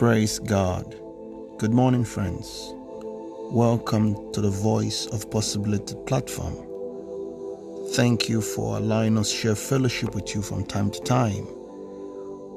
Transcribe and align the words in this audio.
Praise 0.00 0.38
God. 0.38 0.96
Good 1.58 1.74
morning, 1.74 2.04
friends. 2.04 2.72
Welcome 3.52 4.32
to 4.32 4.40
the 4.40 4.48
Voice 4.48 5.04
of 5.04 5.30
Possibility 5.30 5.94
platform. 6.06 6.56
Thank 7.90 8.26
you 8.26 8.40
for 8.40 8.78
allowing 8.78 9.18
us 9.18 9.30
share 9.30 9.54
fellowship 9.54 10.14
with 10.14 10.34
you 10.34 10.40
from 10.40 10.64
time 10.64 10.90
to 10.90 11.00
time. 11.02 11.46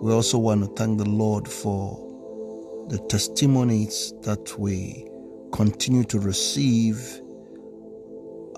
We 0.00 0.12
also 0.12 0.38
want 0.38 0.60
to 0.60 0.68
thank 0.76 0.98
the 0.98 1.08
Lord 1.08 1.48
for 1.48 1.98
the 2.88 2.98
testimonies 3.08 4.14
that 4.20 4.56
we 4.56 5.04
continue 5.50 6.04
to 6.04 6.20
receive 6.20 7.20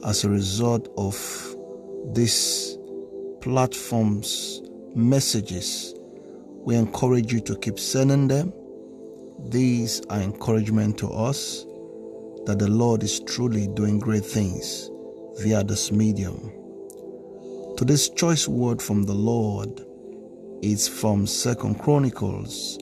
as 0.04 0.22
a 0.22 0.28
result 0.28 0.92
of 0.98 1.16
this 2.12 2.76
platform's 3.40 4.60
messages. 4.94 5.94
We 6.66 6.74
encourage 6.74 7.32
you 7.32 7.40
to 7.40 7.56
keep 7.56 7.78
sending 7.78 8.28
them. 8.28 8.52
These 9.38 10.00
are 10.08 10.20
encouragement 10.20 10.98
to 10.98 11.08
us 11.08 11.64
that 12.46 12.58
the 12.58 12.68
Lord 12.68 13.02
is 13.02 13.20
truly 13.20 13.68
doing 13.68 13.98
great 13.98 14.24
things 14.24 14.90
via 15.40 15.62
this 15.62 15.92
medium. 15.92 16.52
Today's 17.76 18.08
choice 18.08 18.48
word 18.48 18.80
from 18.80 19.04
the 19.04 19.14
Lord 19.14 19.84
is 20.62 20.88
from 20.88 21.26
Second 21.26 21.78
Chronicles 21.78 22.78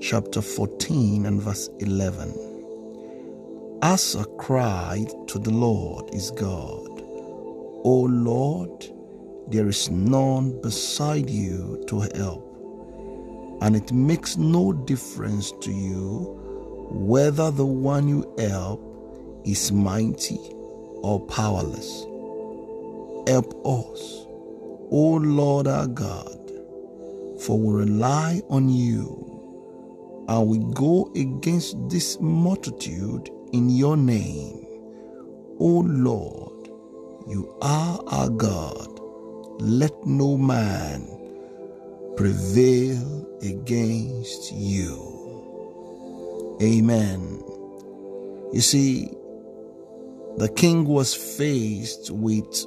chapter 0.00 0.40
14 0.40 1.26
and 1.26 1.40
verse 1.40 1.68
11. 1.80 3.78
Asa 3.82 4.24
cried 4.38 5.08
to 5.28 5.38
the 5.38 5.50
Lord 5.50 6.12
his 6.12 6.30
God, 6.30 7.02
O 7.84 8.06
Lord, 8.10 8.86
there 9.48 9.68
is 9.68 9.90
none 9.90 10.60
beside 10.62 11.28
you 11.28 11.84
to 11.88 12.00
help, 12.16 12.51
and 13.62 13.76
it 13.76 13.92
makes 13.92 14.36
no 14.36 14.72
difference 14.72 15.52
to 15.60 15.70
you 15.70 16.36
whether 16.90 17.52
the 17.52 17.64
one 17.64 18.08
you 18.08 18.34
help 18.36 18.82
is 19.46 19.70
mighty 19.70 20.40
or 21.02 21.24
powerless. 21.28 22.02
Help 23.28 23.54
us, 23.64 24.26
O 24.90 25.20
Lord 25.22 25.68
our 25.68 25.86
God, 25.86 26.50
for 27.40 27.56
we 27.56 27.84
rely 27.84 28.42
on 28.50 28.68
you 28.68 30.26
and 30.28 30.48
we 30.48 30.58
go 30.74 31.12
against 31.14 31.76
this 31.88 32.18
multitude 32.20 33.30
in 33.52 33.70
your 33.70 33.96
name. 33.96 34.66
O 35.60 35.84
Lord, 35.86 36.68
you 37.28 37.56
are 37.62 38.00
our 38.08 38.28
God. 38.28 38.88
Let 39.60 40.04
no 40.04 40.36
man 40.36 41.21
prevail 42.16 43.38
against 43.42 44.52
you. 44.52 46.58
Amen. 46.62 47.42
You 48.52 48.60
see, 48.60 49.10
the 50.36 50.48
king 50.48 50.84
was 50.84 51.14
faced 51.14 52.10
with 52.10 52.66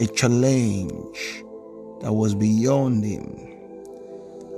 a 0.00 0.06
challenge 0.06 1.44
that 2.00 2.12
was 2.12 2.34
beyond 2.34 3.04
him. 3.04 3.48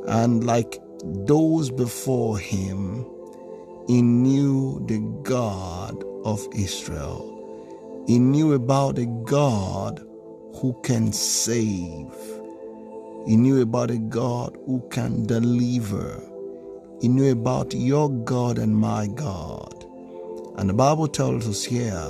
And 0.06 0.44
like 0.44 0.80
those 1.02 1.70
before 1.70 2.39
him, 2.39 3.06
he 3.86 4.02
knew 4.02 4.84
the 4.86 5.00
God 5.22 6.05
of 6.24 6.46
Israel. 6.55 8.05
He 8.06 8.18
knew 8.18 8.52
about 8.52 8.98
a 8.98 9.06
God 9.06 10.00
who 10.56 10.78
can 10.83 11.12
save. 11.12 12.33
He 13.27 13.36
knew 13.36 13.62
about 13.62 13.91
a 13.91 13.98
God 13.98 14.56
who 14.67 14.86
can 14.91 15.27
deliver. 15.27 16.22
He 17.00 17.08
knew 17.08 17.33
about 17.33 17.72
your 17.75 18.11
God 18.11 18.58
and 18.58 18.77
my 18.77 19.06
God. 19.06 19.86
And 20.56 20.69
the 20.69 20.75
Bible 20.75 21.08
tells 21.08 21.48
us 21.48 21.64
here, 21.64 22.06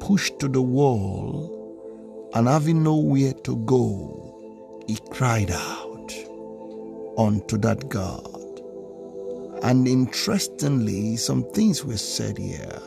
pushed 0.00 0.38
to 0.40 0.48
the 0.48 0.62
wall 0.62 2.30
and 2.34 2.46
having 2.46 2.82
nowhere 2.82 3.32
to 3.32 3.56
go, 3.56 4.82
he 4.86 4.98
cried 5.10 5.50
out 5.50 6.12
unto 7.18 7.56
that 7.58 7.88
God. 7.88 8.60
And 9.62 9.88
interestingly, 9.88 11.16
some 11.16 11.42
things 11.52 11.84
were 11.84 11.96
said 11.96 12.38
here. 12.38 12.80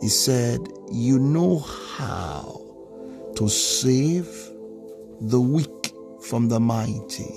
He 0.00 0.08
said, 0.08 0.60
You 0.90 1.18
know 1.18 1.58
how 1.58 2.60
to 3.36 3.48
save 3.48 4.26
the 5.20 5.40
weak 5.40 5.81
from 6.28 6.48
the 6.48 6.60
mighty. 6.60 7.34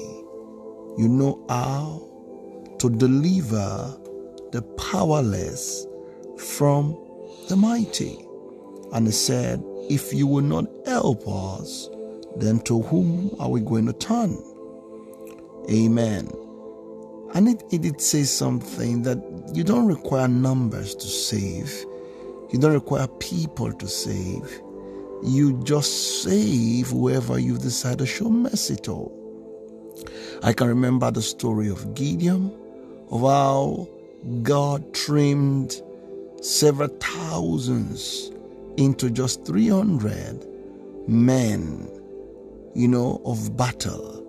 You 0.97 1.07
know 1.09 1.45
how 1.49 2.09
to 2.79 2.89
deliver 2.89 3.97
the 4.51 4.61
powerless 4.77 5.87
from 6.37 6.97
the 7.49 7.55
mighty. 7.55 8.17
And 8.93 9.07
he 9.07 9.13
said, 9.13 9.63
If 9.89 10.13
you 10.13 10.27
will 10.27 10.43
not 10.43 10.67
help 10.85 11.27
us, 11.27 11.89
then 12.37 12.59
to 12.61 12.81
whom 12.83 13.35
are 13.39 13.49
we 13.49 13.61
going 13.61 13.85
to 13.87 13.93
turn? 13.93 14.37
Amen. 15.69 16.29
And 17.33 17.49
it, 17.49 17.63
it 17.71 17.81
did 17.81 18.01
say 18.01 18.23
something 18.23 19.03
that 19.03 19.17
you 19.53 19.63
don't 19.63 19.87
require 19.87 20.27
numbers 20.27 20.95
to 20.95 21.07
save, 21.07 21.85
you 22.51 22.59
don't 22.59 22.73
require 22.73 23.07
people 23.19 23.73
to 23.73 23.87
save. 23.87 24.61
You 25.23 25.61
just 25.63 26.23
save 26.23 26.89
whoever 26.89 27.39
you 27.39 27.57
decide 27.57 27.99
to 27.99 28.05
show 28.05 28.29
mercy 28.29 28.75
to. 28.83 29.11
I 30.43 30.53
can 30.53 30.67
remember 30.67 31.09
the 31.11 31.21
story 31.21 31.69
of 31.69 31.95
Gideon, 31.95 32.51
of 33.09 33.21
how 33.21 33.87
God 34.43 34.93
trimmed 34.93 35.81
several 36.41 36.89
thousands 36.99 38.31
into 38.77 39.09
just 39.09 39.45
300 39.45 40.45
men, 41.07 41.89
you 42.75 42.87
know, 42.87 43.21
of 43.25 43.55
battle. 43.57 44.21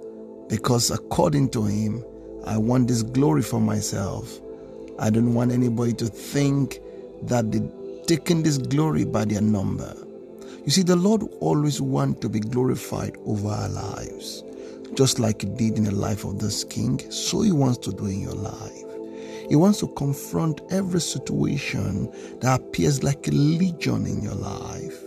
Because 0.48 0.90
according 0.90 1.50
to 1.50 1.64
him, 1.64 2.04
I 2.46 2.56
want 2.56 2.88
this 2.88 3.02
glory 3.02 3.42
for 3.42 3.60
myself. 3.60 4.40
I 4.98 5.10
don't 5.10 5.34
want 5.34 5.52
anybody 5.52 5.92
to 5.94 6.06
think 6.06 6.78
that 7.22 7.50
they're 7.50 7.68
taking 8.06 8.44
this 8.44 8.58
glory 8.58 9.04
by 9.04 9.24
their 9.24 9.40
number. 9.42 9.94
You 10.64 10.70
see, 10.70 10.82
the 10.82 10.96
Lord 10.96 11.22
always 11.40 11.80
wants 11.80 12.20
to 12.20 12.28
be 12.28 12.40
glorified 12.40 13.16
over 13.24 13.48
our 13.48 13.68
lives. 13.68 14.42
Just 14.94 15.18
like 15.18 15.42
He 15.42 15.48
did 15.48 15.78
in 15.78 15.84
the 15.84 15.94
life 15.94 16.24
of 16.24 16.38
this 16.38 16.64
king, 16.64 17.00
so 17.10 17.42
He 17.42 17.52
wants 17.52 17.78
to 17.78 17.92
do 17.92 18.06
in 18.06 18.20
your 18.20 18.34
life. 18.34 18.82
He 19.48 19.56
wants 19.56 19.78
to 19.80 19.88
confront 19.88 20.60
every 20.70 21.00
situation 21.00 22.10
that 22.40 22.60
appears 22.60 23.02
like 23.02 23.28
a 23.28 23.30
legion 23.30 24.06
in 24.06 24.22
your 24.22 24.34
life. 24.34 24.98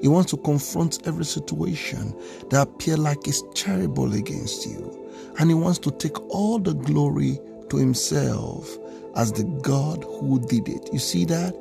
He 0.00 0.08
wants 0.08 0.30
to 0.32 0.36
confront 0.38 1.06
every 1.06 1.24
situation 1.24 2.14
that 2.50 2.62
appears 2.62 2.98
like 2.98 3.26
it's 3.26 3.42
terrible 3.54 4.12
against 4.12 4.66
you. 4.66 5.06
And 5.38 5.50
he 5.50 5.54
wants 5.54 5.78
to 5.80 5.90
take 5.92 6.18
all 6.30 6.58
the 6.58 6.74
glory 6.74 7.38
to 7.70 7.76
himself 7.76 8.68
as 9.14 9.32
the 9.32 9.44
God 9.62 10.04
who 10.04 10.40
did 10.46 10.68
it. 10.68 10.90
You 10.92 10.98
see 10.98 11.24
that? 11.26 11.54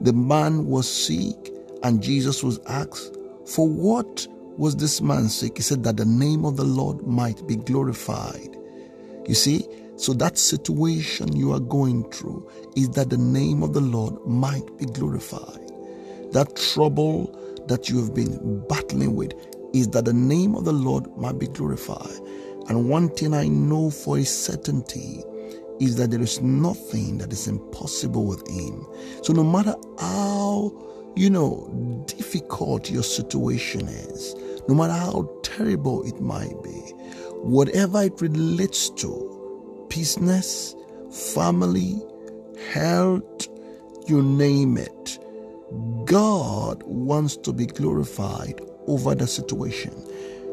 The 0.00 0.12
man 0.12 0.66
was 0.66 0.90
sick 0.90 1.52
and 1.82 2.02
Jesus 2.02 2.42
was 2.42 2.58
asked, 2.66 3.16
For 3.46 3.68
what 3.68 4.26
was 4.56 4.76
this 4.76 5.00
man 5.00 5.28
sick? 5.28 5.56
He 5.56 5.62
said 5.62 5.82
that 5.84 5.96
the 5.96 6.04
name 6.04 6.44
of 6.44 6.56
the 6.56 6.64
Lord 6.64 7.06
might 7.06 7.46
be 7.46 7.56
glorified. 7.56 8.56
You 9.26 9.34
see, 9.34 9.66
so 9.96 10.12
that 10.14 10.38
situation 10.38 11.36
you 11.36 11.52
are 11.52 11.60
going 11.60 12.10
through 12.10 12.48
is 12.76 12.90
that 12.90 13.10
the 13.10 13.18
name 13.18 13.62
of 13.62 13.74
the 13.74 13.80
Lord 13.80 14.14
might 14.26 14.76
be 14.78 14.86
glorified. 14.86 15.70
That 16.32 16.56
trouble 16.56 17.36
that 17.68 17.88
you 17.88 17.98
have 17.98 18.14
been 18.14 18.64
battling 18.68 19.14
with 19.14 19.32
is 19.74 19.88
that 19.88 20.04
the 20.06 20.12
name 20.12 20.54
of 20.54 20.64
the 20.64 20.72
Lord 20.72 21.14
might 21.16 21.38
be 21.38 21.46
glorified. 21.48 22.18
And 22.68 22.88
one 22.88 23.08
thing 23.10 23.34
I 23.34 23.48
know 23.48 23.90
for 23.90 24.18
a 24.18 24.24
certainty 24.24 25.22
is 25.80 25.96
that 25.96 26.10
there 26.10 26.22
is 26.22 26.40
nothing 26.40 27.18
that 27.18 27.32
is 27.32 27.48
impossible 27.48 28.26
with 28.26 28.46
Him. 28.48 28.86
So 29.22 29.32
no 29.32 29.44
matter 29.44 29.74
how, 29.98 30.72
you 31.16 31.30
know, 31.30 32.04
difficult 32.06 32.90
your 32.90 33.02
situation 33.02 33.88
is, 33.88 34.34
no 34.68 34.74
matter 34.74 34.92
how 34.92 35.28
terrible 35.42 36.02
it 36.04 36.20
might 36.20 36.62
be, 36.62 36.80
whatever 37.42 38.02
it 38.02 38.20
relates 38.20 38.90
to, 38.90 39.86
business, 39.88 40.74
family, 41.34 42.00
health, 42.72 43.48
you 44.06 44.22
name 44.22 44.76
it. 44.78 45.18
God 46.04 46.82
wants 46.84 47.36
to 47.38 47.52
be 47.52 47.66
glorified 47.66 48.60
over 48.86 49.14
the 49.14 49.26
situation. 49.26 49.92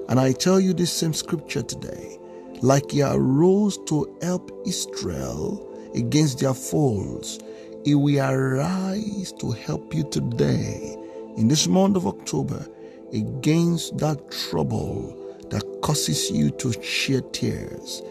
And 0.10 0.19
I 0.19 0.31
tell 0.31 0.60
you 0.60 0.74
this 0.74 0.92
same 0.92 1.13
scripture 1.13 1.63
today 1.63 2.18
like 2.62 2.92
he 2.92 3.01
arose 3.03 3.77
to 3.86 4.18
help 4.21 4.51
Israel 4.65 5.63
against 5.95 6.39
their 6.39 6.53
foes, 6.53 7.39
he 7.88 7.95
will 7.95 8.19
arise 8.19 9.31
to 9.39 9.50
help 9.50 9.95
you 9.95 10.04
today 10.10 10.98
in 11.38 11.48
this 11.48 11.69
month 11.69 11.95
of 11.95 12.06
October 12.06 12.68
against 13.13 13.98
that 13.98 14.30
trouble 14.30 15.16
that 15.51 15.63
causes 15.81 16.30
you 16.30 16.51
to 16.51 16.74
shed 16.84 17.34
tears 17.34 18.01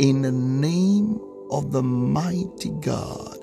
in 0.00 0.22
the 0.22 0.32
name 0.32 1.20
of 1.52 1.70
the 1.70 1.80
mighty 1.80 2.70
God. 2.80 3.38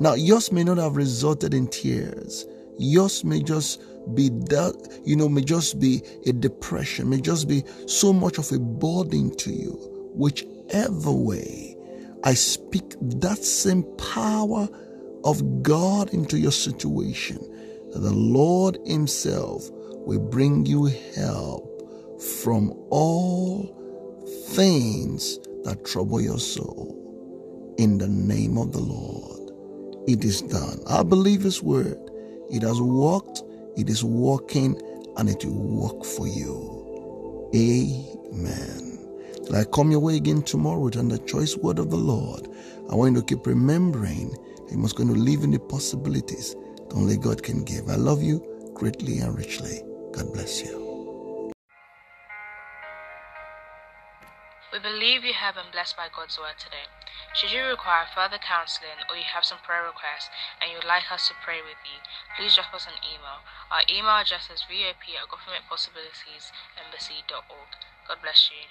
Now, 0.00 0.14
yours 0.14 0.52
may 0.52 0.64
not 0.64 0.78
have 0.78 0.96
resulted 0.96 1.52
in 1.52 1.66
tears. 1.68 2.46
Yours 2.78 3.22
may 3.22 3.42
just 3.42 3.82
be 4.14 4.30
that, 4.30 5.02
you 5.04 5.16
know, 5.16 5.28
may 5.28 5.42
just 5.42 5.78
be 5.78 6.00
a 6.24 6.32
depression, 6.32 7.10
may 7.10 7.20
just 7.20 7.46
be 7.46 7.62
so 7.84 8.14
much 8.14 8.38
of 8.38 8.50
a 8.52 8.58
burden 8.58 9.36
to 9.36 9.52
you. 9.52 9.72
Whichever 10.14 11.12
way, 11.12 11.76
I 12.24 12.32
speak 12.32 12.94
that 13.00 13.44
same 13.44 13.82
power 13.98 14.66
of 15.24 15.62
God 15.62 16.14
into 16.14 16.38
your 16.38 16.52
situation, 16.52 17.38
that 17.92 18.00
the 18.00 18.12
Lord 18.12 18.78
Himself 18.86 19.68
will 19.72 20.20
bring 20.20 20.66
you 20.66 20.86
help 21.14 21.66
from 22.42 22.72
all 22.90 23.76
things 24.50 25.38
that 25.64 25.84
trouble 25.84 26.20
your 26.20 26.38
soul. 26.38 27.12
In 27.78 27.98
the 27.98 28.08
name 28.08 28.58
of 28.58 28.72
the 28.72 28.80
Lord, 28.80 29.52
it 30.08 30.24
is 30.24 30.42
done. 30.42 30.80
I 30.86 31.02
believe 31.02 31.42
His 31.42 31.62
word. 31.62 31.98
It 32.50 32.62
has 32.62 32.80
worked, 32.80 33.42
it 33.76 33.88
is 33.90 34.04
working, 34.04 34.80
and 35.16 35.28
it 35.30 35.44
will 35.44 35.90
work 35.92 36.04
for 36.04 36.28
you. 36.28 37.50
Amen. 37.54 39.08
Till 39.46 39.56
I 39.56 39.64
come 39.64 39.90
your 39.90 40.00
way 40.00 40.16
again 40.16 40.42
tomorrow 40.42 40.80
with 40.80 40.94
the 40.94 41.18
choice 41.20 41.56
word 41.56 41.78
of 41.78 41.90
the 41.90 41.96
Lord, 41.96 42.48
I 42.90 42.94
want 42.94 43.14
you 43.16 43.22
to 43.22 43.26
keep 43.26 43.46
remembering 43.46 44.36
you 44.70 44.78
must 44.78 44.96
going 44.96 45.12
to 45.12 45.18
live 45.18 45.42
in 45.42 45.50
the 45.50 45.58
possibilities 45.58 46.54
that 46.54 46.94
only 46.94 47.16
God 47.16 47.42
can 47.42 47.64
give. 47.64 47.88
I 47.88 47.96
love 47.96 48.22
you 48.22 48.38
greatly 48.74 49.18
and 49.18 49.36
richly. 49.36 49.82
God 50.12 50.32
bless 50.32 50.62
you. 50.62 51.50
We 54.72 54.78
believe 54.78 55.24
you 55.24 55.34
have 55.34 55.56
been 55.56 55.72
blessed 55.72 55.96
by 55.96 56.06
God's 56.14 56.38
word 56.38 56.54
today. 56.58 56.86
Should 57.34 57.50
you 57.50 57.64
require 57.66 58.06
further 58.14 58.38
counseling 58.38 59.02
or 59.10 59.16
you 59.16 59.24
have 59.26 59.44
some 59.44 59.58
prayer 59.66 59.82
requests 59.82 60.30
and 60.62 60.70
you 60.70 60.76
would 60.78 60.86
like 60.86 61.10
us 61.10 61.26
to 61.26 61.34
pray 61.42 61.60
with 61.62 61.78
you, 61.82 61.98
please 62.38 62.54
drop 62.54 62.72
us 62.74 62.86
an 62.86 62.94
email. 63.02 63.42
Our 63.70 63.82
email 63.90 64.18
address 64.22 64.48
is 64.50 64.62
vop 64.70 64.94
at 64.94 65.26
governmentpossibilitiesembassy.org. 65.26 67.70
God 68.06 68.22
bless 68.22 68.48
you. 68.50 68.68